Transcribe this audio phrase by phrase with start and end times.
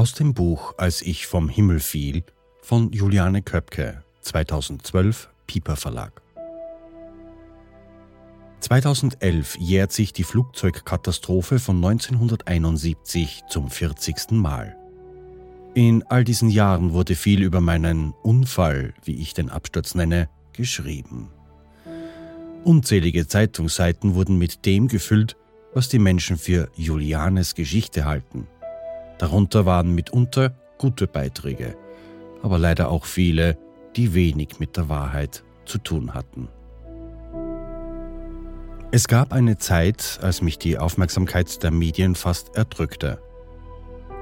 [0.00, 2.24] Aus dem Buch Als ich vom Himmel fiel
[2.62, 6.22] von Juliane Köpke, 2012, Piper Verlag.
[8.60, 14.30] 2011 jährt sich die Flugzeugkatastrophe von 1971 zum 40.
[14.30, 14.74] Mal.
[15.74, 21.28] In all diesen Jahren wurde viel über meinen Unfall, wie ich den Absturz nenne, geschrieben.
[22.64, 25.36] Unzählige Zeitungsseiten wurden mit dem gefüllt,
[25.74, 28.46] was die Menschen für Julianes Geschichte halten.
[29.20, 31.76] Darunter waren mitunter gute Beiträge,
[32.42, 33.58] aber leider auch viele,
[33.94, 36.48] die wenig mit der Wahrheit zu tun hatten.
[38.92, 43.20] Es gab eine Zeit, als mich die Aufmerksamkeit der Medien fast erdrückte.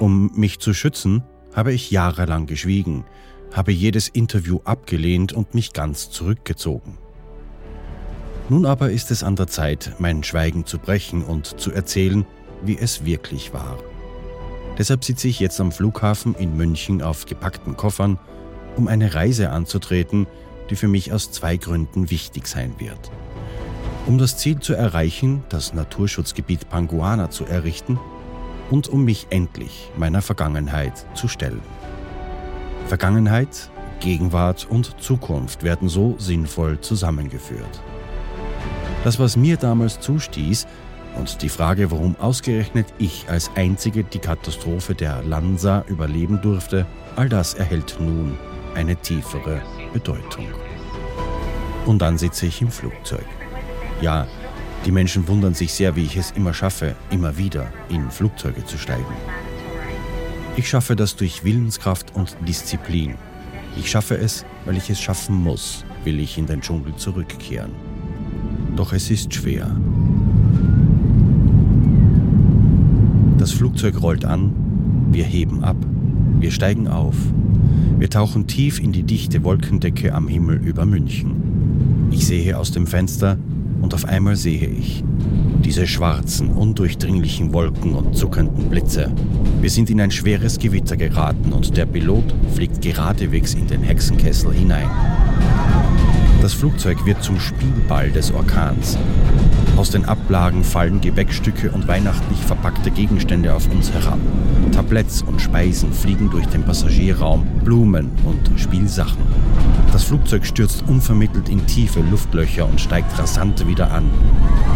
[0.01, 1.23] Um mich zu schützen,
[1.55, 3.05] habe ich jahrelang geschwiegen,
[3.53, 6.99] habe jedes Interview abgelehnt und mich ganz zurückgezogen.
[8.49, 12.27] Nun aber ist es an der Zeit, mein Schweigen zu brechen und zu erzählen,
[12.65, 13.79] wie es wirklich war.
[14.79, 18.19] Deshalb sitze ich jetzt am Flughafen in München auf gepackten Koffern,
[18.77, 20.29] um eine Reise anzutreten,
[20.71, 23.11] die für mich aus zwei Gründen wichtig sein wird.
[24.07, 27.99] Um das Ziel zu erreichen, das Naturschutzgebiet Panguana zu errichten
[28.71, 31.61] und um mich endlich meiner Vergangenheit zu stellen.
[32.87, 37.83] Vergangenheit, Gegenwart und Zukunft werden so sinnvoll zusammengeführt.
[39.03, 40.67] Das, was mir damals zustieß,
[41.19, 47.29] und die Frage, warum ausgerechnet ich als Einzige die Katastrophe der Lanza überleben durfte, all
[47.29, 48.39] das erhält nun
[48.75, 49.61] eine tiefere
[49.93, 50.47] Bedeutung.
[51.87, 53.25] Und dann sitze ich im Flugzeug.
[54.01, 54.27] Ja,
[54.85, 58.79] die Menschen wundern sich sehr, wie ich es immer schaffe, immer wieder in Flugzeuge zu
[58.79, 59.05] steigen.
[60.57, 63.15] Ich schaffe das durch Willenskraft und Disziplin.
[63.77, 67.73] Ich schaffe es, weil ich es schaffen muss, will ich in den Dschungel zurückkehren.
[68.77, 69.77] Doch es ist schwer.
[73.39, 74.53] Das Flugzeug rollt an,
[75.13, 75.77] wir heben ab,
[76.41, 77.15] wir steigen auf,
[77.97, 82.09] wir tauchen tief in die dichte Wolkendecke am Himmel über München.
[82.11, 83.39] Ich sehe aus dem Fenster
[83.81, 85.05] und auf einmal sehe ich
[85.65, 89.13] diese schwarzen, undurchdringlichen Wolken und zuckenden Blitze.
[89.61, 94.53] Wir sind in ein schweres Gewitter geraten und der Pilot fliegt geradewegs in den Hexenkessel
[94.53, 94.89] hinein.
[96.43, 98.99] Das Flugzeug wird zum Spielball des Orkans.
[99.79, 104.19] Aus den Ablagen fallen Gebäckstücke und weihnachtlich verpackte Gegenstände auf uns herab.
[104.73, 109.23] Tabletts und Speisen fliegen durch den Passagierraum, Blumen und Spielsachen.
[109.93, 114.11] Das Flugzeug stürzt unvermittelt in tiefe Luftlöcher und steigt rasant wieder an.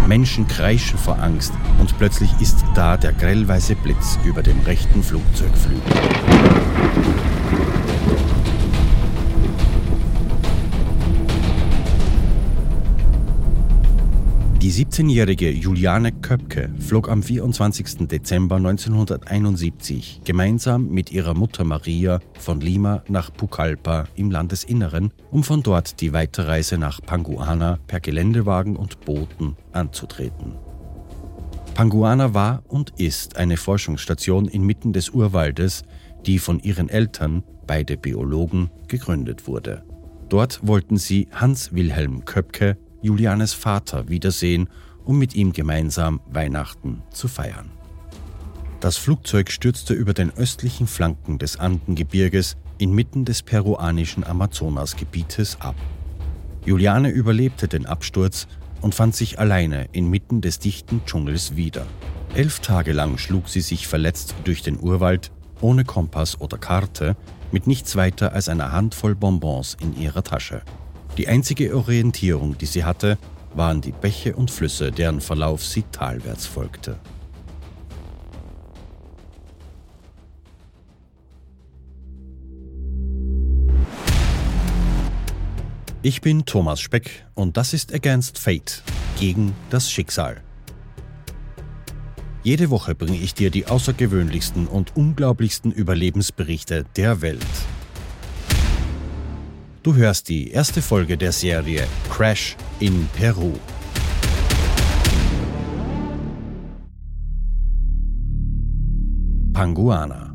[0.07, 5.83] Menschen kreischen vor Angst und plötzlich ist da der grellweiße Blitz über dem rechten Flugzeugflügel.
[14.63, 18.07] Die 17-jährige Juliane Köpke flog am 24.
[18.07, 25.65] Dezember 1971 gemeinsam mit ihrer Mutter Maria von Lima nach Pucallpa im Landesinneren, um von
[25.65, 30.55] dort die Weiterreise nach Panguana per Geländewagen und Booten anzutreten.
[31.75, 35.83] Panguana war und ist eine Forschungsstation inmitten des Urwaldes,
[36.25, 39.83] die von ihren Eltern, beide Biologen, gegründet wurde.
[40.29, 44.69] Dort wollten sie Hans Wilhelm Köpke Julianes Vater wiedersehen,
[45.05, 47.71] um mit ihm gemeinsam Weihnachten zu feiern.
[48.81, 55.77] Das Flugzeug stürzte über den östlichen Flanken des Andengebirges inmitten des peruanischen Amazonasgebietes ab.
[56.65, 58.47] Juliane überlebte den Absturz
[58.81, 61.87] und fand sich alleine inmitten des dichten Dschungels wieder.
[62.35, 65.31] Elf Tage lang schlug sie sich verletzt durch den Urwald,
[65.61, 67.17] ohne Kompass oder Karte,
[67.53, 70.63] mit nichts weiter als einer Handvoll Bonbons in ihrer Tasche.
[71.19, 73.19] Die einzige Orientierung, die sie hatte,
[73.55, 76.99] waren die Bäche und Flüsse, deren Verlauf sie talwärts folgte.
[86.05, 88.83] Ich bin Thomas Speck und das ist Against Fate,
[89.21, 90.41] gegen das Schicksal.
[92.43, 97.47] Jede Woche bringe ich dir die außergewöhnlichsten und unglaublichsten Überlebensberichte der Welt.
[99.83, 103.53] Du hörst die erste Folge der Serie Crash in Peru.
[109.53, 110.33] Panguana.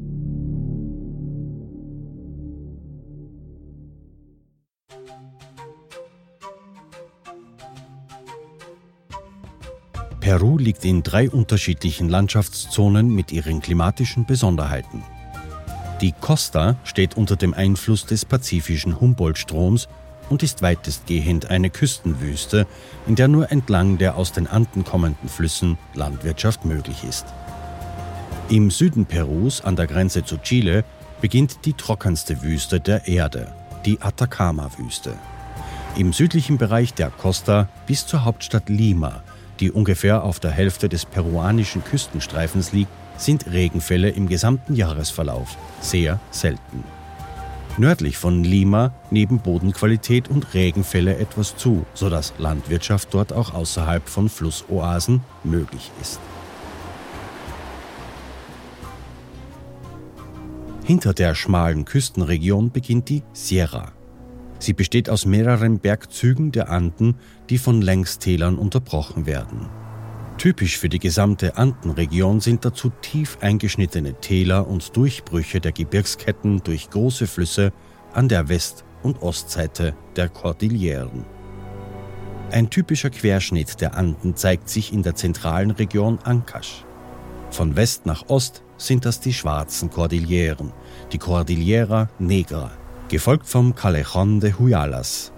[10.19, 15.01] Peru liegt in drei unterschiedlichen Landschaftszonen mit ihren klimatischen Besonderheiten.
[16.01, 19.88] Die Costa steht unter dem Einfluss des pazifischen Humboldt-Stroms
[20.29, 22.67] und ist weitestgehend eine Küstenwüste,
[23.07, 27.25] in der nur entlang der aus den Anden kommenden Flüssen Landwirtschaft möglich ist.
[28.49, 30.83] Im Süden Perus, an der Grenze zu Chile,
[31.19, 33.51] beginnt die trockenste Wüste der Erde,
[33.83, 35.15] die Atacama-Wüste.
[35.95, 39.23] Im südlichen Bereich der Costa bis zur Hauptstadt Lima,
[39.59, 46.19] die ungefähr auf der Hälfte des peruanischen Küstenstreifens liegt, sind Regenfälle im gesamten Jahresverlauf sehr
[46.31, 46.84] selten.
[47.80, 54.30] Nördlich von Lima nehmen Bodenqualität und Regenfälle etwas zu, sodass Landwirtschaft dort auch außerhalb von
[54.30, 56.19] Flussoasen möglich ist.
[60.84, 63.92] Hinter der schmalen Küstenregion beginnt die Sierra.
[64.58, 67.16] Sie besteht aus mehreren Bergzügen der Anden,
[67.50, 69.68] die von Längstälern unterbrochen werden.
[70.38, 76.92] Typisch für die gesamte Andenregion sind dazu tief eingeschnittene Täler und Durchbrüche der Gebirgsketten durch
[76.92, 77.74] große Flüsse
[78.13, 81.25] an der West- und Ostseite der Kordilleren.
[82.51, 86.86] Ein typischer Querschnitt der Anden zeigt sich in der zentralen Region Ancash.
[87.50, 90.72] Von West nach Ost sind das die schwarzen Kordilleren,
[91.12, 92.72] die Cordillera Negra,
[93.10, 95.31] gefolgt vom Callejon de Huyalas.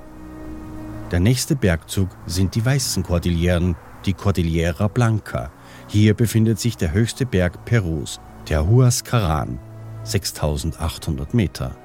[1.11, 3.75] Der nächste Bergzug sind die weißen Kordilleren,
[4.05, 5.51] die Cordillera Blanca.
[5.87, 9.59] Hier befindet sich der höchste Berg Perus, der Huascaran,
[10.03, 11.75] 6800 Meter.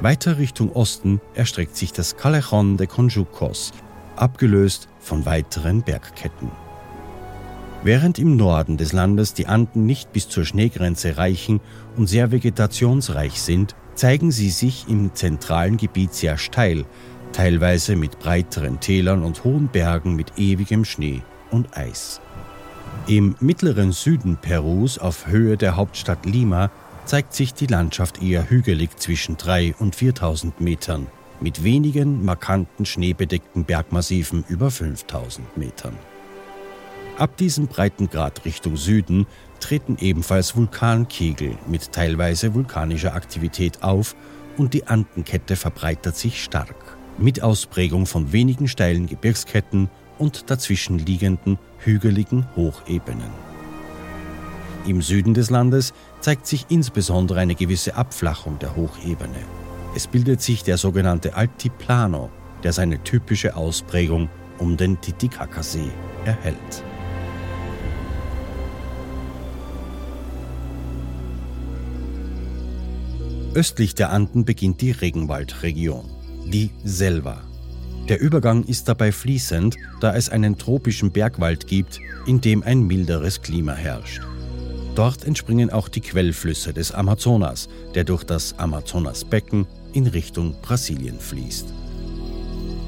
[0.00, 3.72] Weiter Richtung Osten erstreckt sich das Callejon de Conjucos,
[4.16, 6.50] abgelöst von weiteren Bergketten.
[7.84, 11.60] Während im Norden des Landes die Anden nicht bis zur Schneegrenze reichen
[11.96, 16.84] und sehr vegetationsreich sind, zeigen sie sich im zentralen Gebiet sehr steil,
[17.32, 22.20] teilweise mit breiteren Tälern und hohen Bergen mit ewigem Schnee und Eis.
[23.06, 26.70] Im mittleren Süden Perus auf Höhe der Hauptstadt Lima
[27.04, 31.08] zeigt sich die Landschaft eher hügelig zwischen 3 und 4000 Metern,
[31.40, 35.96] mit wenigen markanten schneebedeckten Bergmassiven über 5000 Metern.
[37.18, 39.26] Ab diesem Breitengrad Richtung Süden
[39.58, 44.14] treten ebenfalls Vulkankegel mit teilweise vulkanischer Aktivität auf
[44.56, 49.88] und die Andenkette verbreitert sich stark mit Ausprägung von wenigen steilen Gebirgsketten
[50.18, 53.30] und dazwischen liegenden hügeligen Hochebenen.
[54.86, 59.44] Im Süden des Landes zeigt sich insbesondere eine gewisse Abflachung der Hochebene.
[59.94, 62.30] Es bildet sich der sogenannte Altiplano,
[62.64, 65.90] der seine typische Ausprägung um den Titicacasee
[66.24, 66.84] erhält.
[73.54, 76.11] Östlich der Anden beginnt die Regenwaldregion
[76.46, 77.42] die Selva.
[78.08, 83.42] Der Übergang ist dabei fließend, da es einen tropischen Bergwald gibt, in dem ein milderes
[83.42, 84.22] Klima herrscht.
[84.94, 91.72] Dort entspringen auch die Quellflüsse des Amazonas, der durch das Amazonasbecken in Richtung Brasilien fließt.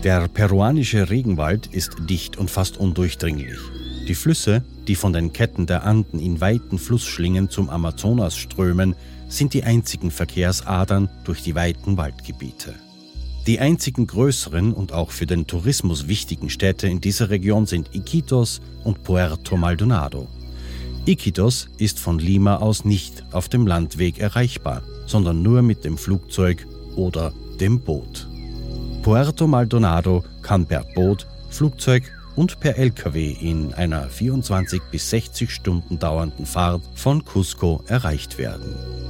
[0.03, 3.59] Der peruanische Regenwald ist dicht und fast undurchdringlich.
[4.07, 8.97] Die Flüsse, die von den Ketten der Anden in weiten Flussschlingen zum Amazonas strömen,
[9.29, 12.75] sind die einzigen Verkehrsadern durch die weiten Waldgebiete.
[13.47, 18.63] Die einzigen größeren und auch für den Tourismus wichtigen Städte in dieser Region sind Iquitos
[18.85, 20.29] und Puerto Maldonado.
[21.05, 26.67] Iquitos ist von Lima aus nicht auf dem Landweg erreichbar, sondern nur mit dem Flugzeug
[26.97, 28.27] oder dem Boot.
[29.03, 35.99] Puerto Maldonado kann per Boot, Flugzeug und per Lkw in einer 24 bis 60 Stunden
[35.99, 39.04] dauernden Fahrt von Cusco erreicht werden.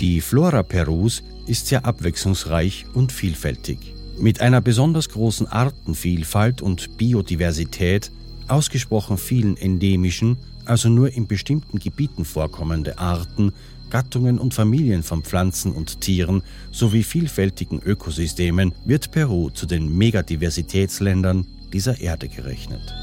[0.00, 3.94] Die Flora Perus ist sehr abwechslungsreich und vielfältig.
[4.18, 8.10] Mit einer besonders großen Artenvielfalt und Biodiversität,
[8.48, 13.52] ausgesprochen vielen endemischen, also nur in bestimmten Gebieten vorkommende Arten,
[13.90, 21.46] Gattungen und Familien von Pflanzen und Tieren sowie vielfältigen Ökosystemen wird Peru zu den Megadiversitätsländern
[21.74, 22.94] dieser Erde gerechnet.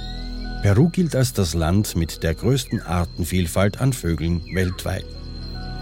[0.63, 5.05] Peru gilt als das Land mit der größten Artenvielfalt an Vögeln weltweit.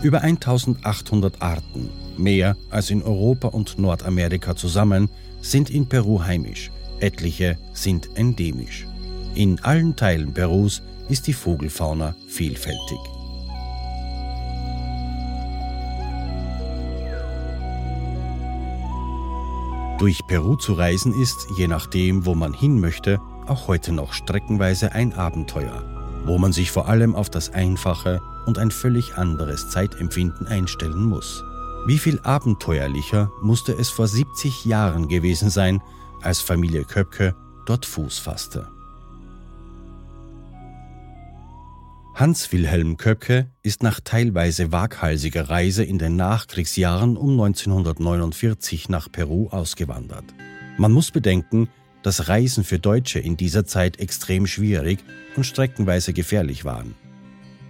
[0.02, 5.10] Über 1800 Arten, mehr als in Europa und Nordamerika zusammen,
[5.42, 6.72] sind in Peru heimisch.
[7.00, 8.88] Etliche sind endemisch.
[9.36, 13.00] In allen Teilen Perus ist die Vogelfauna vielfältig.
[19.98, 24.92] Durch Peru zu reisen ist, je nachdem, wo man hin möchte, auch heute noch streckenweise
[24.92, 25.84] ein Abenteuer,
[26.25, 31.44] wo man sich vor allem auf das Einfache und ein völlig anderes Zeitempfinden einstellen muss.
[31.86, 35.82] Wie viel abenteuerlicher musste es vor 70 Jahren gewesen sein,
[36.22, 37.36] als Familie Köpke
[37.66, 38.68] dort Fuß fasste.
[42.16, 49.50] Hans Wilhelm Köpke ist nach teilweise waghalsiger Reise in den Nachkriegsjahren um 1949 nach Peru
[49.50, 50.24] ausgewandert.
[50.78, 51.68] Man muss bedenken,
[52.04, 55.00] dass Reisen für Deutsche in dieser Zeit extrem schwierig
[55.36, 56.96] und streckenweise gefährlich waren.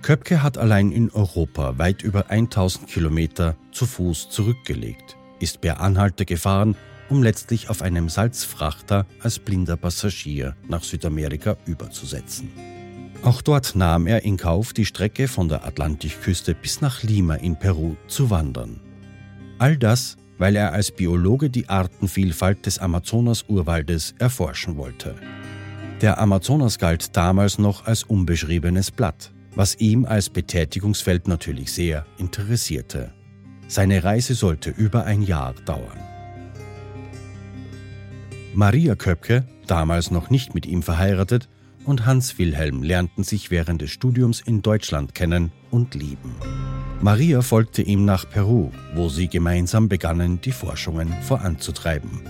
[0.06, 6.26] Köpke hat allein in Europa weit über 1000 Kilometer zu Fuß zurückgelegt, ist per Anhalter
[6.26, 6.76] gefahren,
[7.10, 12.52] um letztlich auf einem Salzfrachter als blinder Passagier nach Südamerika überzusetzen.
[13.24, 17.58] Auch dort nahm er in Kauf, die Strecke von der Atlantikküste bis nach Lima in
[17.58, 18.82] Peru zu wandern.
[19.58, 25.16] All das, weil er als Biologe die Artenvielfalt des Amazonas-Urwaldes erforschen wollte.
[26.02, 33.14] Der Amazonas galt damals noch als unbeschriebenes Blatt, was ihm als Betätigungsfeld natürlich sehr interessierte.
[33.68, 36.00] Seine Reise sollte über ein Jahr dauern.
[38.54, 41.50] Maria Köpke, damals noch nicht mit ihm verheiratet,
[41.84, 46.36] und Hans Wilhelm lernten sich während des Studiums in Deutschland kennen und lieben.
[47.02, 52.22] Maria folgte ihm nach Peru, wo sie gemeinsam begannen, die Forschungen voranzutreiben.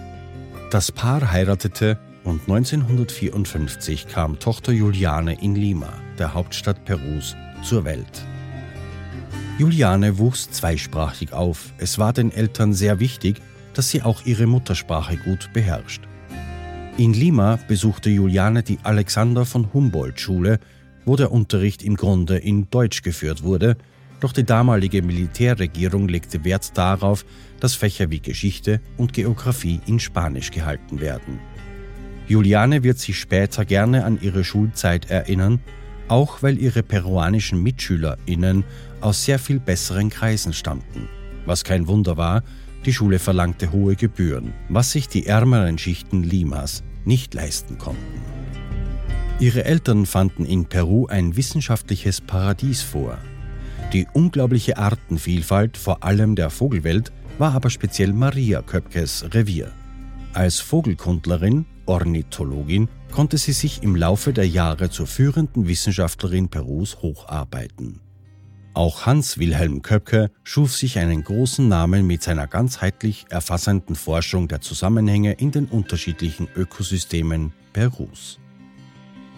[0.71, 8.25] Das Paar heiratete und 1954 kam Tochter Juliane in Lima, der Hauptstadt Perus, zur Welt.
[9.57, 11.73] Juliane wuchs zweisprachig auf.
[11.77, 13.41] Es war den Eltern sehr wichtig,
[13.73, 16.01] dass sie auch ihre Muttersprache gut beherrscht.
[16.97, 20.59] In Lima besuchte Juliane die Alexander von Humboldt Schule,
[21.05, 23.77] wo der Unterricht im Grunde in Deutsch geführt wurde,
[24.19, 27.25] doch die damalige Militärregierung legte Wert darauf,
[27.59, 31.39] dass Fächer wie Geschichte und Geographie in Spanisch gehalten werden.
[32.27, 35.59] Juliane wird sich später gerne an ihre Schulzeit erinnern,
[36.07, 38.63] auch weil ihre peruanischen MitschülerInnen
[39.01, 41.07] aus sehr viel besseren Kreisen stammten.
[41.45, 42.43] Was kein Wunder war,
[42.85, 48.21] die Schule verlangte hohe Gebühren, was sich die ärmeren Schichten Limas nicht leisten konnten.
[49.39, 53.17] Ihre Eltern fanden in Peru ein wissenschaftliches Paradies vor.
[53.91, 59.71] Die unglaubliche Artenvielfalt, vor allem der Vogelwelt, war aber speziell Maria Köpkes Revier.
[60.33, 68.01] Als Vogelkundlerin, Ornithologin, konnte sie sich im Laufe der Jahre zur führenden Wissenschaftlerin Perus hocharbeiten.
[68.73, 74.59] Auch Hans Wilhelm Köpke schuf sich einen großen Namen mit seiner ganzheitlich erfassenden Forschung der
[74.59, 78.37] Zusammenhänge in den unterschiedlichen Ökosystemen Perus.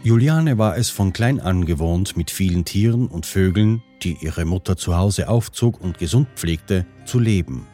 [0.02, 4.76] Juliane war es von klein an gewohnt, mit vielen Tieren und Vögeln, die ihre Mutter
[4.76, 7.68] zu Hause aufzog und gesund pflegte, zu leben,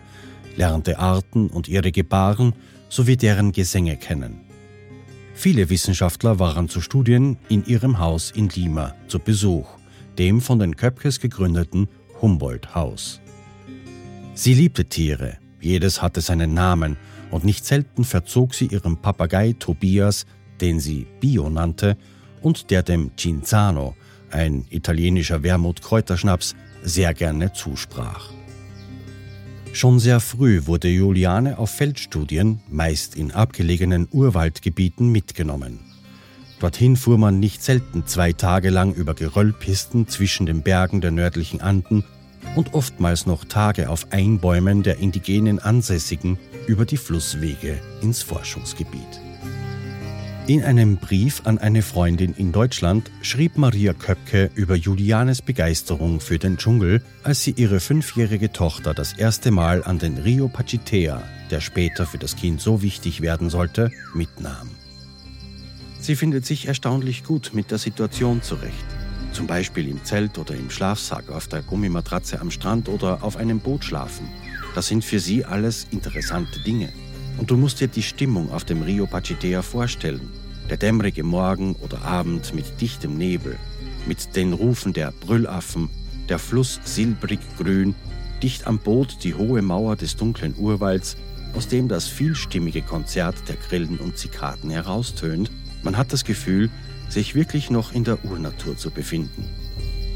[0.58, 2.52] lernte Arten und ihre Gebaren
[2.90, 4.43] sowie deren Gesänge kennen.
[5.34, 9.68] Viele Wissenschaftler waren zu Studien in ihrem Haus in Lima zu Besuch
[10.18, 11.88] dem von den Köpkes gegründeten
[12.22, 13.20] Humboldt-Haus.
[14.36, 16.98] Sie liebte Tiere, jedes hatte seinen Namen,
[17.32, 20.26] und nicht selten verzog sie ihrem Papagei Tobias,
[20.62, 21.98] den sie Bio nannte,
[22.42, 23.96] und der dem Cinzano,
[24.30, 28.30] ein italienischer Wermut-Kräuterschnaps, sehr gerne zusprach.
[29.74, 35.80] Schon sehr früh wurde Juliane auf Feldstudien, meist in abgelegenen Urwaldgebieten, mitgenommen.
[36.60, 41.60] Dorthin fuhr man nicht selten zwei Tage lang über Geröllpisten zwischen den Bergen der nördlichen
[41.60, 42.04] Anden
[42.56, 46.38] und oftmals noch Tage auf Einbäumen der indigenen Ansässigen
[46.68, 49.23] über die Flusswege ins Forschungsgebiet.
[50.46, 56.38] In einem Brief an eine Freundin in Deutschland schrieb Maria Köpke über Julianes Begeisterung für
[56.38, 61.62] den Dschungel, als sie ihre fünfjährige Tochter das erste Mal an den Rio Pachitea, der
[61.62, 64.70] später für das Kind so wichtig werden sollte, mitnahm.
[66.02, 68.86] Sie findet sich erstaunlich gut mit der Situation zurecht.
[69.32, 73.62] Zum Beispiel im Zelt oder im Schlafsack, auf der Gummimatratze am Strand oder auf einem
[73.62, 74.28] Boot schlafen.
[74.76, 76.92] Das sind für sie alles interessante Dinge.
[77.38, 80.30] Und du musst dir die Stimmung auf dem Rio Pachitea vorstellen.
[80.70, 83.58] Der dämmerige Morgen oder Abend mit dichtem Nebel,
[84.08, 85.90] mit den Rufen der Brüllaffen,
[86.30, 87.96] der Fluss silbrig grün,
[88.42, 91.18] dicht am Boot die hohe Mauer des dunklen Urwalds,
[91.56, 95.52] aus dem das vielstimmige Konzert der Grillen und Zikaden heraustönt
[95.84, 96.70] man hat das Gefühl,
[97.10, 99.46] sich wirklich noch in der Urnatur zu befinden.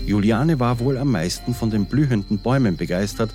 [0.05, 3.31] Juliane war wohl am meisten von den blühenden Bäumen begeistert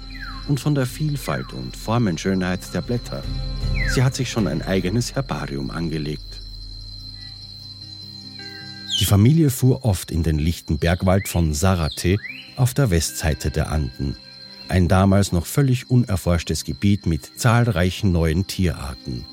[0.49, 3.23] und von der Vielfalt und Formenschönheit der Blätter.
[3.89, 6.41] Sie hat sich schon ein eigenes Herbarium angelegt.
[9.01, 12.19] Die Familie fuhr oft in den lichten Bergwald von Sarate
[12.57, 14.17] auf der Westseite der Anden,
[14.69, 19.25] ein damals noch völlig unerforschtes Gebiet mit zahlreichen neuen Tierarten.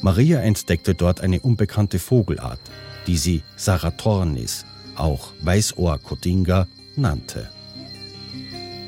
[0.00, 2.60] Maria entdeckte dort eine unbekannte Vogelart,
[3.06, 4.64] die sie Saratornis,
[4.96, 7.48] auch Weißohr-Kotinga, nannte.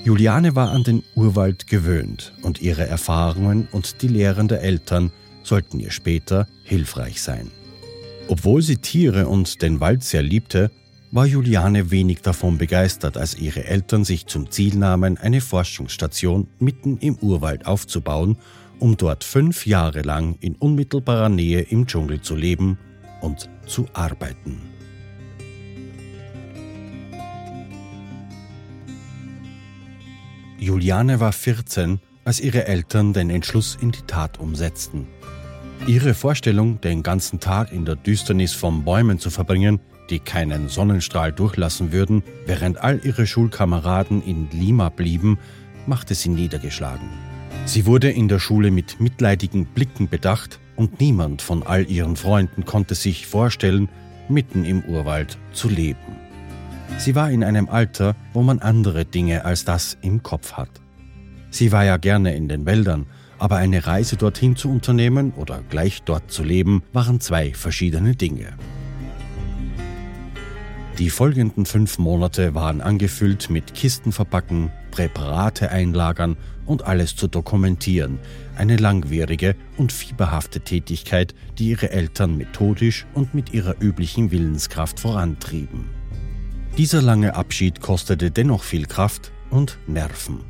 [0.04, 5.78] Juliane war an den Urwald gewöhnt und ihre Erfahrungen und die Lehren der Eltern sollten
[5.80, 7.50] ihr später hilfreich sein.
[8.28, 10.70] Obwohl sie Tiere und den Wald sehr liebte,
[11.12, 16.98] war Juliane wenig davon begeistert, als ihre Eltern sich zum Ziel nahmen, eine Forschungsstation mitten
[16.98, 18.36] im Urwald aufzubauen
[18.80, 22.78] um dort fünf Jahre lang in unmittelbarer Nähe im Dschungel zu leben
[23.20, 24.69] und zu arbeiten.
[30.60, 35.06] Juliane war 14, als ihre Eltern den Entschluss in die Tat umsetzten.
[35.86, 41.32] Ihre Vorstellung, den ganzen Tag in der Düsternis von Bäumen zu verbringen, die keinen Sonnenstrahl
[41.32, 45.38] durchlassen würden, während all ihre Schulkameraden in Lima blieben,
[45.86, 47.08] machte sie niedergeschlagen.
[47.64, 52.66] Sie wurde in der Schule mit mitleidigen Blicken bedacht und niemand von all ihren Freunden
[52.66, 53.88] konnte sich vorstellen,
[54.28, 56.19] mitten im Urwald zu leben.
[56.98, 60.70] Sie war in einem Alter, wo man andere Dinge als das im Kopf hat.
[61.50, 63.06] Sie war ja gerne in den Wäldern,
[63.38, 68.54] aber eine Reise dorthin zu unternehmen oder gleich dort zu leben, waren zwei verschiedene Dinge.
[70.98, 78.18] Die folgenden fünf Monate waren angefüllt mit Kisten verpacken, Präparate einlagern und alles zu dokumentieren.
[78.58, 85.99] Eine langwierige und fieberhafte Tätigkeit, die ihre Eltern methodisch und mit ihrer üblichen Willenskraft vorantrieben.
[86.76, 90.40] Dieser lange Abschied kostete dennoch viel Kraft und Nerven.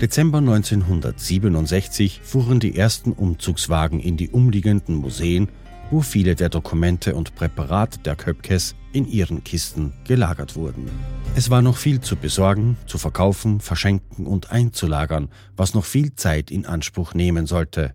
[0.00, 5.48] Dezember 1967 fuhren die ersten Umzugswagen in die umliegenden Museen
[5.90, 10.88] wo viele der Dokumente und Präparate der Köpkes in ihren Kisten gelagert wurden.
[11.34, 16.50] Es war noch viel zu besorgen, zu verkaufen, verschenken und einzulagern, was noch viel Zeit
[16.50, 17.94] in Anspruch nehmen sollte.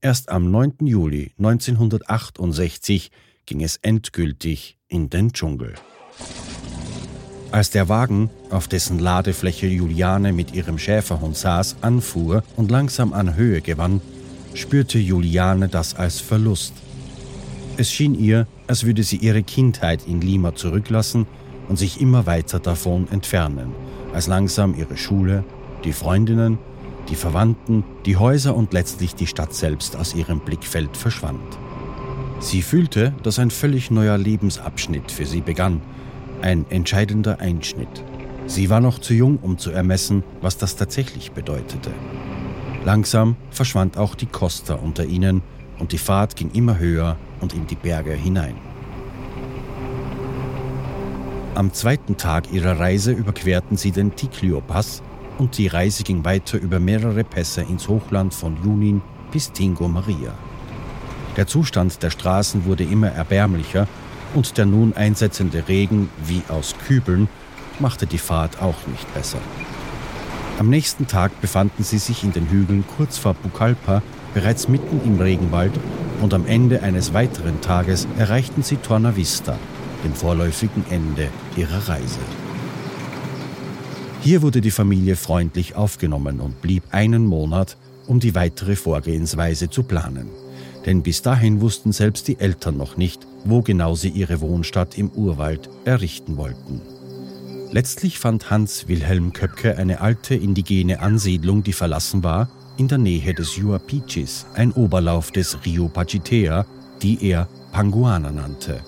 [0.00, 0.86] Erst am 9.
[0.86, 3.10] Juli 1968
[3.46, 5.74] ging es endgültig in den Dschungel.
[7.52, 13.36] Als der Wagen, auf dessen Ladefläche Juliane mit ihrem Schäferhund saß, anfuhr und langsam an
[13.36, 14.00] Höhe gewann,
[14.54, 16.74] spürte Juliane das als Verlust.
[17.76, 21.26] Es schien ihr, als würde sie ihre Kindheit in Lima zurücklassen
[21.68, 23.72] und sich immer weiter davon entfernen,
[24.12, 25.44] als langsam ihre Schule,
[25.84, 26.58] die Freundinnen,
[27.08, 31.58] die Verwandten, die Häuser und letztlich die Stadt selbst aus ihrem Blickfeld verschwand.
[32.38, 35.80] Sie fühlte, dass ein völlig neuer Lebensabschnitt für sie begann,
[36.42, 38.04] ein entscheidender Einschnitt.
[38.46, 41.90] Sie war noch zu jung, um zu ermessen, was das tatsächlich bedeutete.
[42.84, 45.42] Langsam verschwand auch die Costa unter ihnen
[45.78, 48.54] und die Fahrt ging immer höher und in die Berge hinein.
[51.56, 55.02] Am zweiten Tag ihrer Reise überquerten sie den Ticlio-Pass
[55.38, 60.34] und die Reise ging weiter über mehrere Pässe ins Hochland von Junin bis Tingo Maria.
[61.36, 63.86] Der Zustand der Straßen wurde immer erbärmlicher
[64.34, 67.28] und der nun einsetzende Regen wie aus Kübeln
[67.78, 69.38] machte die Fahrt auch nicht besser.
[70.58, 75.20] Am nächsten Tag befanden sie sich in den Hügeln kurz vor Pucallpa, bereits mitten im
[75.20, 75.72] Regenwald,
[76.22, 79.58] und am Ende eines weiteren Tages erreichten sie Torna Vista,
[80.02, 82.20] dem vorläufigen Ende ihrer Reise.
[84.22, 89.82] Hier wurde die Familie freundlich aufgenommen und blieb einen Monat, um die weitere Vorgehensweise zu
[89.82, 90.30] planen.
[90.86, 95.10] Denn bis dahin wussten selbst die Eltern noch nicht, wo genau sie ihre Wohnstadt im
[95.10, 96.80] Urwald errichten wollten.
[97.72, 103.34] Letztlich fand Hans Wilhelm Köpke eine alte indigene Ansiedlung, die verlassen war, in der Nähe
[103.34, 106.64] des Yuapichis, ein Oberlauf des Rio Pachitea,
[107.02, 108.80] die er Panguana nannte.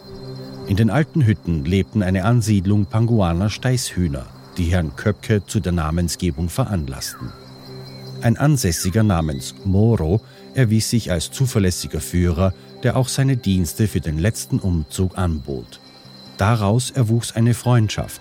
[0.69, 6.49] In den alten Hütten lebten eine Ansiedlung Panguaner Steißhühner, die Herrn Köpke zu der Namensgebung
[6.49, 7.33] veranlassten.
[8.21, 10.21] Ein Ansässiger namens Moro
[10.59, 15.81] erwies sich als zuverlässiger Führer, der auch seine Dienste für den letzten Umzug anbot.
[16.37, 18.21] Daraus erwuchs eine Freundschaft,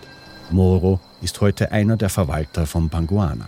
[0.52, 3.48] Moro ist heute einer der Verwalter von Panguana.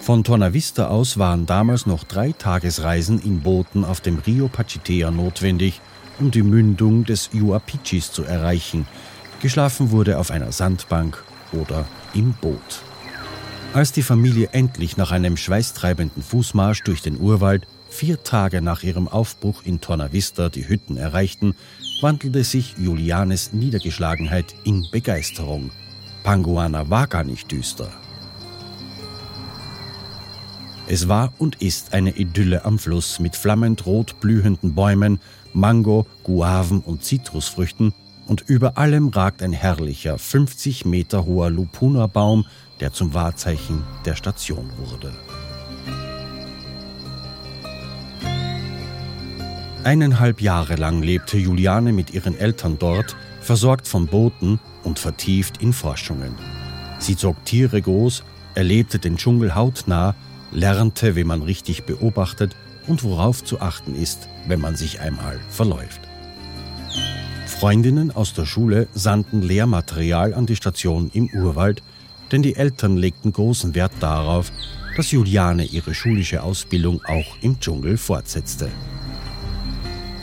[0.00, 5.80] Von Tornavista aus waren damals noch drei Tagesreisen in Booten auf dem Rio Pachitea notwendig,
[6.18, 8.86] um die Mündung des Yuapichis zu erreichen.
[9.40, 12.82] Geschlafen wurde auf einer Sandbank oder im Boot.
[13.76, 19.06] Als die Familie endlich nach einem schweißtreibenden Fußmarsch durch den Urwald vier Tage nach ihrem
[19.06, 21.54] Aufbruch in Tornavista die Hütten erreichten,
[22.00, 25.72] wandelte sich Julianes Niedergeschlagenheit in Begeisterung.
[26.24, 27.90] Panguana war gar nicht düster.
[30.88, 35.20] Es war und ist eine Idylle am Fluss mit flammend rot blühenden Bäumen,
[35.52, 37.92] Mango, Guaven und Zitrusfrüchten
[38.26, 42.46] und über allem ragt ein herrlicher 50 Meter hoher Lupuna-Baum,
[42.80, 45.12] der zum Wahrzeichen der Station wurde.
[49.84, 55.72] Eineinhalb Jahre lang lebte Juliane mit ihren Eltern dort, versorgt von Booten und vertieft in
[55.72, 56.34] Forschungen.
[56.98, 58.24] Sie zog Tiere groß,
[58.56, 60.16] erlebte den Dschungel hautnah,
[60.50, 62.56] lernte, wie man richtig beobachtet
[62.88, 66.00] und worauf zu achten ist, wenn man sich einmal verläuft.
[67.46, 71.82] Freundinnen aus der Schule sandten Lehrmaterial an die Station im Urwald,
[72.32, 74.52] denn die Eltern legten großen Wert darauf,
[74.96, 78.68] dass Juliane ihre schulische Ausbildung auch im Dschungel fortsetzte.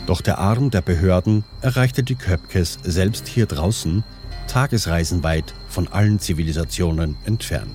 [0.05, 4.03] Doch der Arm der Behörden erreichte die Köpkes selbst hier draußen,
[4.47, 7.71] Tagesreisen weit von allen Zivilisationen entfernt.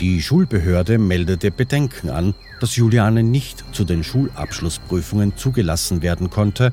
[0.00, 6.72] Die Schulbehörde meldete Bedenken an, dass Juliane nicht zu den Schulabschlussprüfungen zugelassen werden konnte,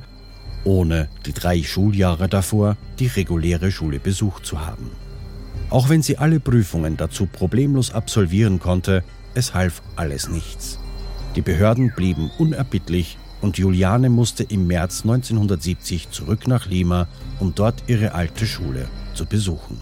[0.66, 4.92] ohne die drei Schuljahre davor die reguläre Schule besucht zu haben.
[5.74, 10.78] Auch wenn sie alle Prüfungen dazu problemlos absolvieren konnte, es half alles nichts.
[11.36, 17.08] Die Behörden blieben unerbittlich und Juliane musste im März 1970 zurück nach Lima,
[17.40, 19.82] um dort ihre alte Schule zu besuchen.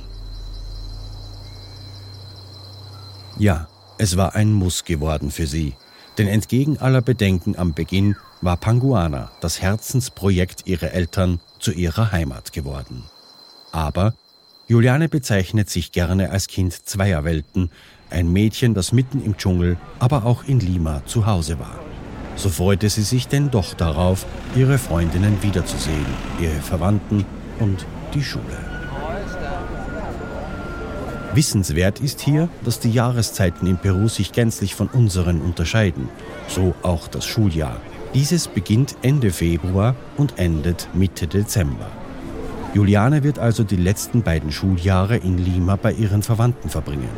[3.38, 5.73] Ja, es war ein Muss geworden für sie,
[6.17, 12.54] denn entgegen aller Bedenken am Beginn war Panguana, das Herzensprojekt ihrer Eltern, zu ihrer Heimat
[12.54, 13.04] geworden.
[13.73, 14.13] Aber
[14.72, 17.70] Juliane bezeichnet sich gerne als Kind zweier Welten,
[18.10, 21.78] ein Mädchen, das mitten im Dschungel, aber auch in Lima zu Hause war.
[22.38, 26.06] So freute sie sich denn doch darauf, ihre Freundinnen wiederzusehen,
[26.40, 27.26] ihre Verwandten
[27.60, 28.46] und die Schule.
[31.34, 36.08] Wissenswert ist hier, dass die Jahreszeiten in Peru sich gänzlich von unseren unterscheiden,
[36.48, 37.76] so auch das Schuljahr.
[38.14, 41.92] Dieses beginnt Ende Februar und endet Mitte Dezember.
[42.74, 47.10] Juliane wird also die letzten beiden Schuljahre in Lima bei ihren Verwandten verbringen.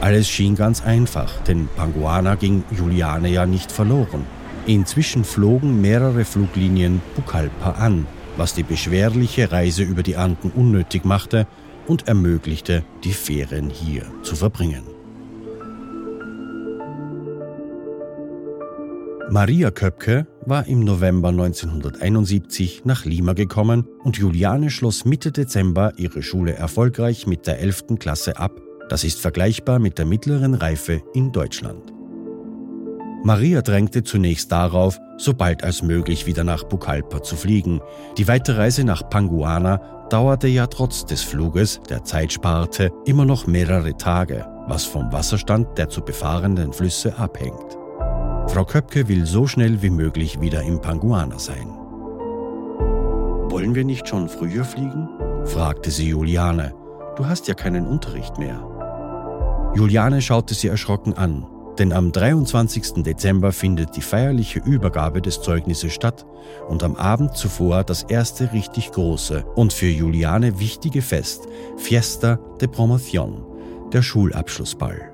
[0.00, 4.26] Alles schien ganz einfach, denn Panguana ging Juliane ja nicht verloren.
[4.66, 11.46] Inzwischen flogen mehrere Fluglinien Pucallpa an, was die beschwerliche Reise über die Anden unnötig machte
[11.86, 14.82] und ermöglichte, die Ferien hier zu verbringen.
[19.30, 26.22] Maria Köpke war im November 1971 nach Lima gekommen und Juliane schloss Mitte Dezember ihre
[26.22, 27.98] Schule erfolgreich mit der 11.
[27.98, 28.60] Klasse ab
[28.92, 31.94] das ist vergleichbar mit der mittleren Reife in Deutschland.
[33.24, 37.80] Maria drängte zunächst darauf, so bald als möglich wieder nach Pucallpa zu fliegen.
[38.18, 39.78] Die Weiterreise nach Panguana
[40.10, 45.78] dauerte ja trotz des Fluges, der Zeit sparte, immer noch mehrere Tage, was vom Wasserstand
[45.78, 47.78] der zu befahrenden Flüsse abhängt.
[48.52, 51.68] Frau Köpke will so schnell wie möglich wieder in Panguana sein.
[53.48, 55.08] Wollen wir nicht schon früher fliegen?
[55.46, 56.74] fragte sie Juliane.
[57.16, 58.62] Du hast ja keinen Unterricht mehr.
[59.74, 61.46] Juliane schaute sie erschrocken an,
[61.78, 63.02] denn am 23.
[63.02, 66.26] Dezember findet die feierliche Übergabe des Zeugnisses statt
[66.68, 72.68] und am Abend zuvor das erste richtig große und für Juliane wichtige Fest, Fiesta de
[72.68, 73.46] Promoción,
[73.94, 75.11] der Schulabschlussball.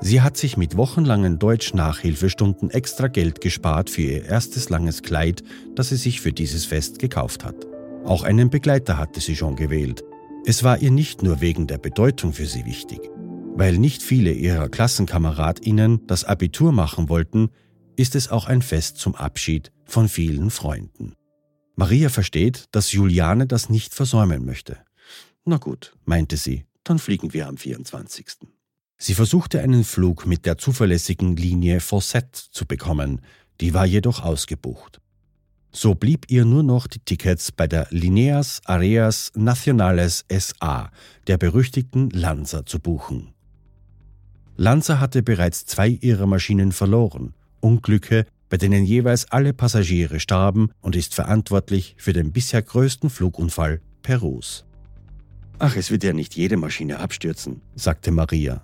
[0.00, 5.42] Sie hat sich mit wochenlangen Deutsch-Nachhilfestunden extra Geld gespart für ihr erstes langes Kleid,
[5.74, 7.66] das sie sich für dieses Fest gekauft hat.
[8.04, 10.04] Auch einen Begleiter hatte sie schon gewählt.
[10.44, 13.00] Es war ihr nicht nur wegen der Bedeutung für sie wichtig.
[13.56, 17.50] Weil nicht viele ihrer Klassenkameradinnen das Abitur machen wollten,
[17.96, 21.14] ist es auch ein Fest zum Abschied von vielen Freunden.
[21.76, 24.78] Maria versteht, dass Juliane das nicht versäumen möchte.
[25.44, 28.26] Na gut, meinte sie, dann fliegen wir am 24.
[28.96, 33.20] Sie versuchte einen Flug mit der zuverlässigen Linie Fawcett zu bekommen,
[33.60, 35.00] die war jedoch ausgebucht.
[35.72, 40.90] So blieb ihr nur noch die Tickets bei der Lineas Areas Nacionales SA,
[41.26, 43.34] der berüchtigten Lanza, zu buchen.
[44.56, 50.94] Lanza hatte bereits zwei ihrer Maschinen verloren, Unglücke, bei denen jeweils alle Passagiere starben und
[50.94, 54.64] ist verantwortlich für den bisher größten Flugunfall Perus.
[55.58, 58.62] Ach, es wird ja nicht jede Maschine abstürzen, sagte Maria.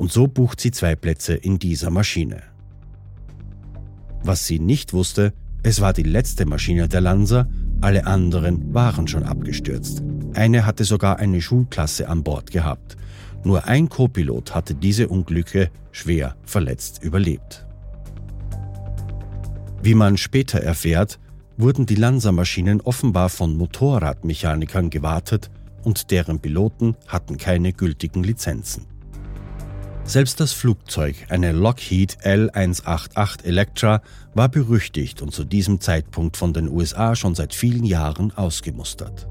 [0.00, 2.40] Und so bucht sie zwei Plätze in dieser Maschine.
[4.24, 7.46] Was sie nicht wusste, es war die letzte Maschine der Lanza,
[7.82, 10.02] alle anderen waren schon abgestürzt.
[10.32, 12.96] Eine hatte sogar eine Schulklasse an Bord gehabt.
[13.44, 17.66] Nur ein Co-Pilot hatte diese Unglücke schwer verletzt überlebt.
[19.82, 21.18] Wie man später erfährt,
[21.58, 25.50] wurden die Lanza-Maschinen offenbar von Motorradmechanikern gewartet
[25.82, 28.86] und deren Piloten hatten keine gültigen Lizenzen.
[30.04, 34.02] Selbst das Flugzeug, eine Lockheed L-188 Electra,
[34.34, 39.28] war berüchtigt und zu diesem Zeitpunkt von den USA schon seit vielen Jahren ausgemustert.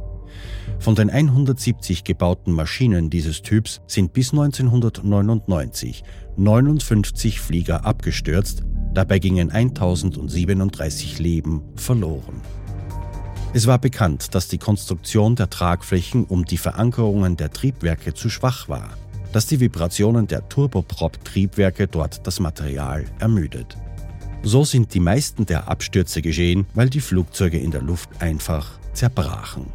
[0.79, 6.03] Von den 170 gebauten Maschinen dieses Typs sind bis 1999
[6.37, 12.41] 59 Flieger abgestürzt, dabei gingen 1037 Leben verloren.
[13.51, 18.69] Es war bekannt, dass die Konstruktion der Tragflächen um die Verankerungen der Triebwerke zu schwach
[18.69, 18.91] war,
[19.31, 23.77] dass die Vibrationen der Turboprop-Triebwerke dort das Material ermüdet.
[24.43, 29.67] So sind die meisten der Abstürze geschehen, weil die Flugzeuge in der Luft einfach zerbrachen.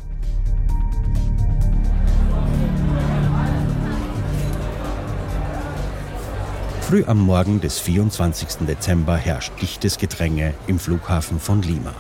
[6.81, 8.67] Früh am Morgen des 24.
[8.67, 11.95] Dezember herrscht dichtes Gedränge im Flughafen von Lima.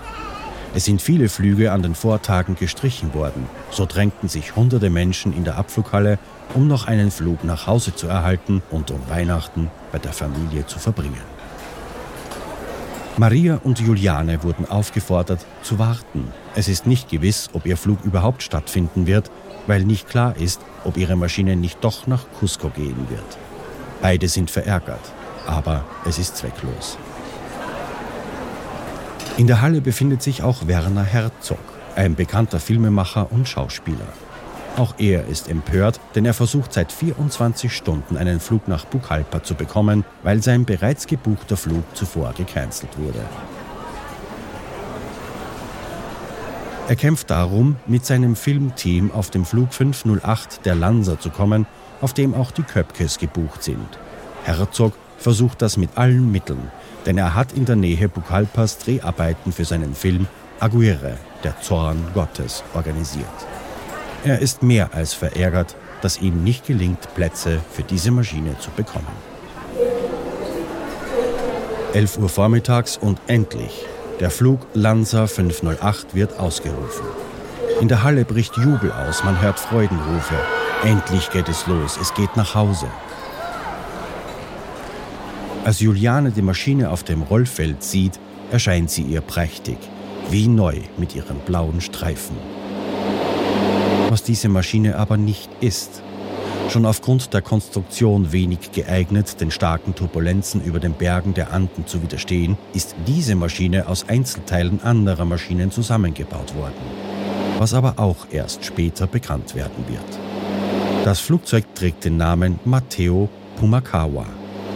[0.76, 3.46] Es sind viele Flüge an den Vortagen gestrichen worden.
[3.70, 6.18] So drängten sich hunderte Menschen in der Abflughalle,
[6.52, 10.80] um noch einen Flug nach Hause zu erhalten und um Weihnachten bei der Familie zu
[10.80, 11.22] verbringen.
[13.16, 16.32] Maria und Juliane wurden aufgefordert zu warten.
[16.56, 19.30] Es ist nicht gewiss, ob ihr Flug überhaupt stattfinden wird,
[19.68, 23.38] weil nicht klar ist, ob ihre Maschine nicht doch nach Cusco gehen wird.
[24.02, 25.12] Beide sind verärgert,
[25.46, 26.98] aber es ist zwecklos.
[29.36, 31.58] In der Halle befindet sich auch Werner Herzog,
[31.96, 34.06] ein bekannter Filmemacher und Schauspieler.
[34.76, 39.56] Auch er ist empört, denn er versucht seit 24 Stunden einen Flug nach Pucallpa zu
[39.56, 43.24] bekommen, weil sein bereits gebuchter Flug zuvor gecancelt wurde.
[46.86, 51.66] Er kämpft darum, mit seinem Filmteam auf dem Flug 508 der Lanza zu kommen,
[52.00, 53.98] auf dem auch die Köpkes gebucht sind.
[54.44, 56.70] Herzog versucht das mit allen Mitteln,
[57.06, 60.26] denn er hat in der Nähe Pucallpas Dreharbeiten für seinen Film
[60.60, 63.26] Aguirre, der Zorn Gottes, organisiert.
[64.24, 69.06] Er ist mehr als verärgert, dass ihm nicht gelingt, Plätze für diese Maschine zu bekommen.
[71.92, 73.84] 11 Uhr vormittags und endlich.
[74.20, 77.06] Der Flug Lanza 508 wird ausgerufen.
[77.80, 80.34] In der Halle bricht Jubel aus, man hört Freudenrufe.
[80.82, 82.86] Endlich geht es los, es geht nach Hause.
[85.64, 88.20] Als Juliane die Maschine auf dem Rollfeld sieht,
[88.52, 89.78] erscheint sie ihr prächtig,
[90.28, 92.36] wie neu mit ihren blauen Streifen.
[94.10, 96.02] Was diese Maschine aber nicht ist,
[96.68, 102.02] schon aufgrund der Konstruktion wenig geeignet, den starken Turbulenzen über den Bergen der Anden zu
[102.02, 106.74] widerstehen, ist diese Maschine aus Einzelteilen anderer Maschinen zusammengebaut worden,
[107.56, 111.06] was aber auch erst später bekannt werden wird.
[111.06, 114.26] Das Flugzeug trägt den Namen Matteo Pumakawa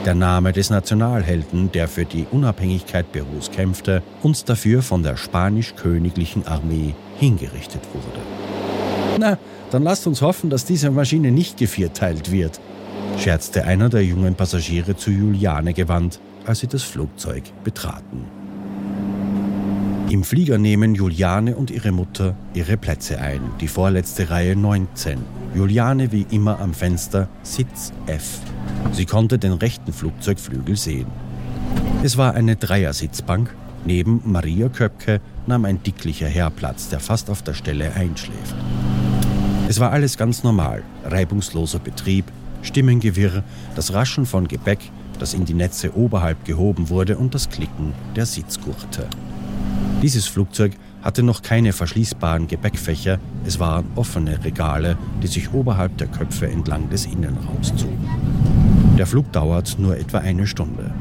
[0.05, 6.47] der Name des Nationalhelden, der für die Unabhängigkeit Perus kämpfte und dafür von der spanisch-königlichen
[6.47, 8.21] Armee hingerichtet wurde.
[9.19, 9.39] Na,
[9.71, 12.61] dann lasst uns hoffen, dass diese Maschine nicht gevierteilt wird,
[13.19, 18.38] scherzte einer der jungen Passagiere zu Juliane gewandt, als sie das Flugzeug betraten.
[20.11, 25.19] Im Flieger nehmen Juliane und ihre Mutter ihre Plätze ein, die vorletzte Reihe 19.
[25.55, 28.39] Juliane wie immer am Fenster, Sitz F.
[28.93, 31.09] Sie konnte den rechten Flugzeugflügel sehen.
[32.03, 33.55] Es war eine Dreiersitzbank.
[33.85, 38.55] Neben Maria Köpke nahm ein dicklicher Herr Platz, der fast auf der Stelle einschläft.
[39.69, 40.83] Es war alles ganz normal.
[41.05, 42.25] Reibungsloser Betrieb,
[42.63, 43.45] Stimmengewirr,
[43.77, 48.25] das Raschen von Gepäck, das in die Netze oberhalb gehoben wurde und das Klicken der
[48.25, 49.07] Sitzgurte.
[50.03, 56.07] Dieses Flugzeug hatte noch keine verschließbaren Gepäckfächer, es waren offene Regale, die sich oberhalb der
[56.07, 58.09] Köpfe entlang des Innenraums zogen.
[58.97, 60.93] Der Flug dauert nur etwa eine Stunde.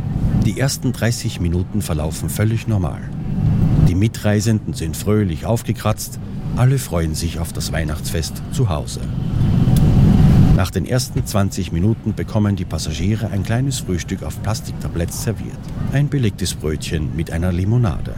[0.45, 3.01] Die ersten 30 Minuten verlaufen völlig normal.
[3.87, 6.19] Die Mitreisenden sind fröhlich aufgekratzt,
[6.55, 9.01] alle freuen sich auf das Weihnachtsfest zu Hause.
[10.55, 15.59] Nach den ersten 20 Minuten bekommen die Passagiere ein kleines Frühstück auf Plastiktabletts serviert.
[15.91, 18.15] Ein belegtes Brötchen mit einer Limonade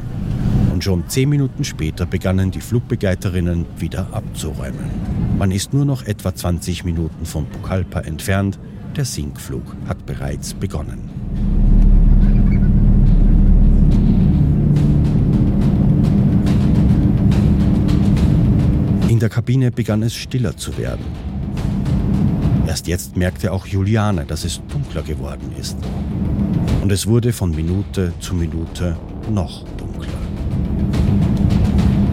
[0.80, 4.86] und schon zehn Minuten später begannen die Flugbegleiterinnen wieder abzuräumen.
[5.38, 8.58] Man ist nur noch etwa 20 Minuten von Pucallpa entfernt.
[8.96, 11.10] Der Sinkflug hat bereits begonnen.
[19.10, 21.04] In der Kabine begann es stiller zu werden.
[22.68, 25.76] Erst jetzt merkte auch Juliane, dass es dunkler geworden ist.
[26.82, 28.96] Und es wurde von Minute zu Minute
[29.30, 29.66] noch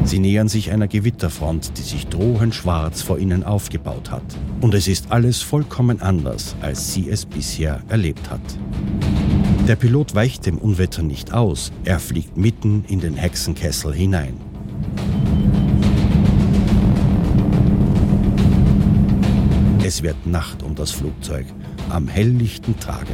[0.06, 4.22] Sie nähern sich einer Gewitterfront, die sich drohend schwarz vor ihnen aufgebaut hat.
[4.60, 8.40] Und es ist alles vollkommen anders, als sie es bisher erlebt hat.
[9.66, 14.34] Der Pilot weicht dem Unwetter nicht aus, er fliegt mitten in den Hexenkessel hinein.
[19.82, 21.46] Es wird Nacht um das Flugzeug,
[21.90, 23.12] am helllichten Tage.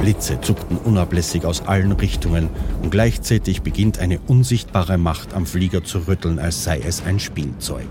[0.00, 2.48] Blitze zuckten unablässig aus allen Richtungen
[2.82, 7.86] und gleichzeitig beginnt eine unsichtbare Macht am Flieger zu rütteln, als sei es ein Spielzeug.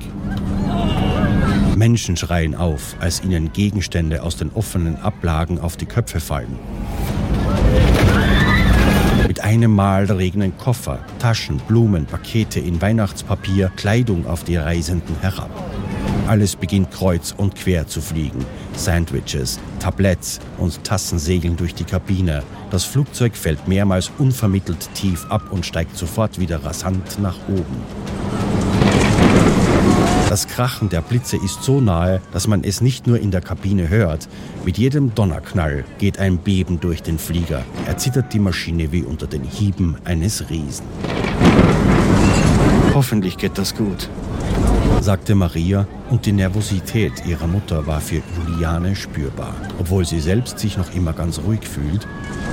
[1.76, 6.58] Menschen schreien auf, als ihnen Gegenstände aus den offenen Ablagen auf die Köpfe fallen.
[9.28, 15.52] Mit einem Mal regnen Koffer, Taschen, Blumen, Pakete in Weihnachtspapier, Kleidung auf die Reisenden herab.
[16.28, 18.46] Alles beginnt kreuz und quer zu fliegen.
[18.80, 22.44] Sandwiches, Tabletts und Tassen segeln durch die Kabine.
[22.72, 27.84] Das Flugzeug fällt mehrmals unvermittelt tief ab und steigt sofort wieder rasant nach oben.
[30.30, 33.90] Das Krachen der Blitze ist so nahe, dass man es nicht nur in der Kabine
[33.90, 34.30] hört.
[34.64, 37.64] Mit jedem Donnerknall geht ein Beben durch den Flieger.
[37.88, 40.86] Er zittert die Maschine wie unter den Hieben eines Riesen.
[42.94, 44.08] Hoffentlich geht das gut,
[45.02, 49.56] sagte Maria, und die Nervosität ihrer Mutter war für Juliane spürbar.
[49.80, 52.08] Obwohl sie selbst sich noch immer ganz ruhig fühlt,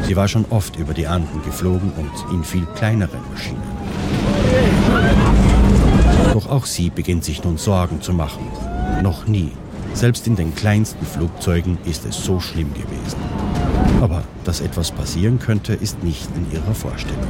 [0.06, 3.62] sie war schon oft über die Anden geflogen und in viel kleineren Maschinen.
[6.32, 8.46] Doch auch sie beginnt sich nun Sorgen zu machen.
[9.02, 9.52] Noch nie,
[9.94, 13.18] selbst in den kleinsten Flugzeugen, ist es so schlimm gewesen.
[14.00, 17.26] Aber dass etwas passieren könnte, ist nicht in ihrer Vorstellung.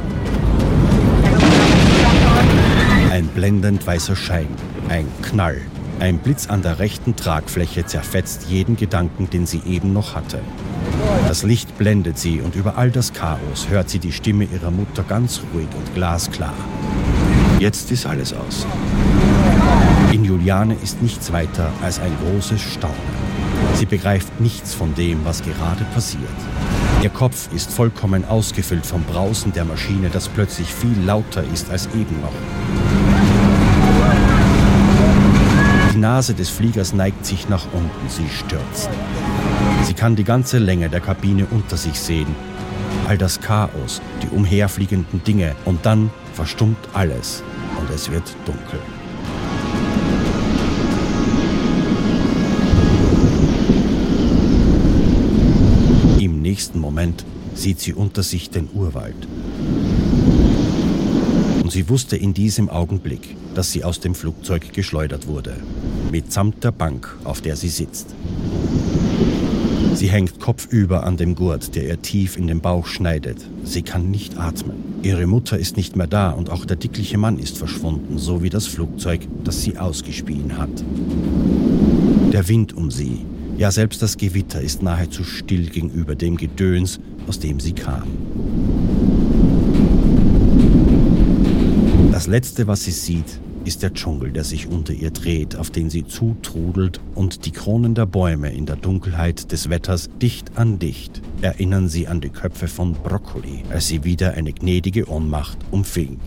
[3.17, 4.45] Ein blendend weißer Schein,
[4.89, 5.59] ein Knall,
[5.99, 10.39] ein Blitz an der rechten Tragfläche zerfetzt jeden Gedanken, den sie eben noch hatte.
[11.27, 15.01] Das Licht blendet sie und über all das Chaos hört sie die Stimme ihrer Mutter
[15.01, 16.53] ganz ruhig und glasklar.
[17.57, 18.67] Jetzt ist alles aus.
[20.11, 22.93] In Juliane ist nichts weiter als ein großes Staunen.
[23.73, 26.21] Sie begreift nichts von dem, was gerade passiert.
[27.03, 31.87] Ihr Kopf ist vollkommen ausgefüllt vom Brausen der Maschine, das plötzlich viel lauter ist als
[31.95, 32.33] eben noch.
[35.93, 38.89] Die Nase des Fliegers neigt sich nach unten, sie stürzt.
[39.83, 42.33] Sie kann die ganze Länge der Kabine unter sich sehen.
[43.09, 47.43] All das Chaos, die umherfliegenden Dinge und dann verstummt alles
[47.81, 48.79] und es wird dunkel.
[56.47, 59.27] nächsten Moment sieht sie unter sich den Urwald.
[61.61, 65.57] Und sie wusste in diesem Augenblick, dass sie aus dem Flugzeug geschleudert wurde,
[66.11, 68.15] mitsamt der Bank, auf der sie sitzt.
[69.93, 73.37] Sie hängt kopfüber an dem Gurt, der ihr tief in den Bauch schneidet.
[73.63, 74.75] Sie kann nicht atmen.
[75.01, 78.49] Ihre Mutter ist nicht mehr da und auch der dickliche Mann ist verschwunden, so wie
[78.49, 80.69] das Flugzeug, das sie ausgespien hat.
[82.31, 83.25] Der Wind um sie,
[83.57, 88.03] ja, selbst das Gewitter ist nahezu still gegenüber dem Gedöns, aus dem sie kam.
[92.11, 95.89] Das Letzte, was sie sieht, ist der Dschungel, der sich unter ihr dreht, auf den
[95.89, 101.21] sie zutrudelt, und die Kronen der Bäume in der Dunkelheit des Wetters dicht an dicht
[101.41, 106.19] erinnern sie an die Köpfe von Brokkoli, als sie wieder eine gnädige Ohnmacht umfing.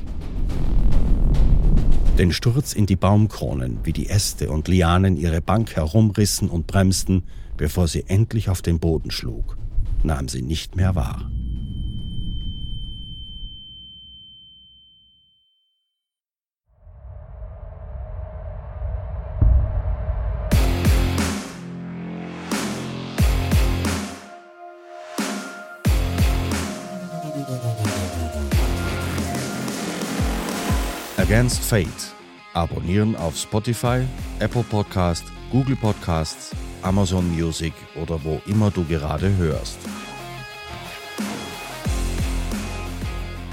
[2.18, 7.22] Den Sturz in die Baumkronen, wie die Äste und Lianen ihre Bank herumrissen und bremsten,
[7.56, 9.56] bevor sie endlich auf den Boden schlug,
[10.02, 11.30] nahm sie nicht mehr wahr.
[31.30, 32.12] Against Fate.
[32.54, 34.02] Abonnieren auf Spotify,
[34.40, 36.50] Apple Podcast, Google Podcasts,
[36.82, 39.78] Amazon Music oder wo immer du gerade hörst.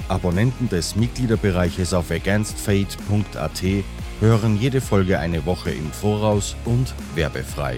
[0.08, 3.64] Abonnenten des Mitgliederbereiches auf againstfate.at
[4.22, 7.78] hören jede Folge eine Woche im Voraus und werbefrei.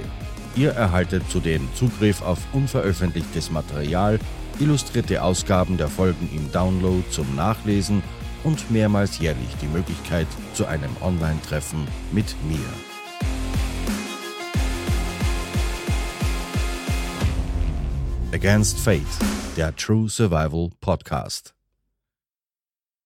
[0.56, 4.18] Ihr erhaltet zudem Zugriff auf unveröffentlichtes Material,
[4.60, 8.02] illustrierte Ausgaben der Folgen im Download zum Nachlesen
[8.44, 12.60] und mehrmals jährlich die Möglichkeit zu einem Online-Treffen mit mir.
[18.32, 19.02] Against Fate,
[19.58, 21.59] der True Survival Podcast.